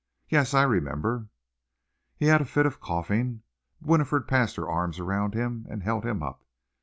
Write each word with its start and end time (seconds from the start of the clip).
"Yes, 0.29 0.55
I 0.55 0.63
remember!" 0.63 1.27
He 2.17 2.25
had 2.25 2.41
a 2.41 2.45
fit 2.45 2.65
of 2.65 2.81
coughing. 2.81 3.43
Winifred 3.79 4.27
passed 4.27 4.55
her 4.55 4.67
arms 4.67 4.97
around 4.97 5.35
him 5.35 5.67
and 5.69 5.83
held 5.83 6.07
him 6.07 6.23
up. 6.23 6.43